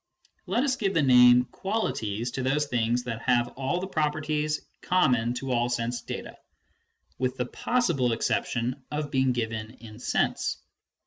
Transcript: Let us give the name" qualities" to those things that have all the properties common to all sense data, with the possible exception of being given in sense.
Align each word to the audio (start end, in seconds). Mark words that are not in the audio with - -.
Let 0.47 0.63
us 0.63 0.77
give 0.77 0.95
the 0.95 1.03
name" 1.03 1.45
qualities" 1.51 2.31
to 2.31 2.41
those 2.41 2.65
things 2.65 3.03
that 3.03 3.21
have 3.21 3.49
all 3.49 3.79
the 3.79 3.85
properties 3.85 4.61
common 4.81 5.35
to 5.35 5.51
all 5.51 5.69
sense 5.69 6.01
data, 6.01 6.37
with 7.19 7.37
the 7.37 7.45
possible 7.45 8.11
exception 8.11 8.81
of 8.89 9.11
being 9.11 9.31
given 9.31 9.75
in 9.75 9.99
sense. 9.99 10.57